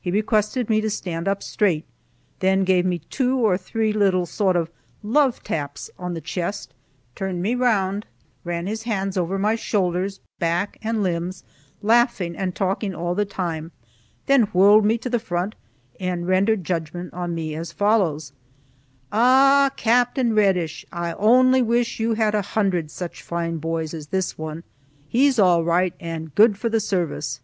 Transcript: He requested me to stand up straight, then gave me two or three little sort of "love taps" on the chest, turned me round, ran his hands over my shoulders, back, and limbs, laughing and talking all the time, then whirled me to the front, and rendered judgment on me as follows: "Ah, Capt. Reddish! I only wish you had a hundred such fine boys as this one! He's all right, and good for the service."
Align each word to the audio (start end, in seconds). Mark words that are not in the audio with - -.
He 0.00 0.10
requested 0.10 0.68
me 0.68 0.80
to 0.80 0.90
stand 0.90 1.28
up 1.28 1.44
straight, 1.44 1.84
then 2.40 2.64
gave 2.64 2.84
me 2.84 2.98
two 3.08 3.36
or 3.38 3.56
three 3.56 3.92
little 3.92 4.26
sort 4.26 4.56
of 4.56 4.68
"love 5.00 5.44
taps" 5.44 5.88
on 5.96 6.12
the 6.12 6.20
chest, 6.20 6.74
turned 7.14 7.40
me 7.40 7.54
round, 7.54 8.04
ran 8.42 8.66
his 8.66 8.82
hands 8.82 9.16
over 9.16 9.38
my 9.38 9.54
shoulders, 9.54 10.18
back, 10.40 10.76
and 10.82 11.04
limbs, 11.04 11.44
laughing 11.82 12.36
and 12.36 12.56
talking 12.56 12.96
all 12.96 13.14
the 13.14 13.24
time, 13.24 13.70
then 14.26 14.48
whirled 14.52 14.84
me 14.84 14.98
to 14.98 15.08
the 15.08 15.20
front, 15.20 15.54
and 16.00 16.26
rendered 16.26 16.64
judgment 16.64 17.14
on 17.14 17.32
me 17.32 17.54
as 17.54 17.70
follows: 17.70 18.32
"Ah, 19.12 19.70
Capt. 19.76 20.18
Reddish! 20.18 20.84
I 20.90 21.12
only 21.12 21.62
wish 21.62 22.00
you 22.00 22.14
had 22.14 22.34
a 22.34 22.42
hundred 22.42 22.90
such 22.90 23.22
fine 23.22 23.58
boys 23.58 23.94
as 23.94 24.08
this 24.08 24.36
one! 24.36 24.64
He's 25.08 25.38
all 25.38 25.62
right, 25.64 25.94
and 26.00 26.34
good 26.34 26.58
for 26.58 26.68
the 26.68 26.80
service." 26.80 27.40